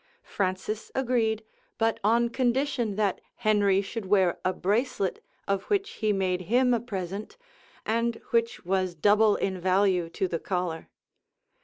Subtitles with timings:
[0.23, 1.43] Francis agreed,
[1.77, 6.79] but on condition that Henry should wear a bracelet of which he made him a
[6.79, 7.37] present,
[7.85, 10.89] and which was double in value to the collar.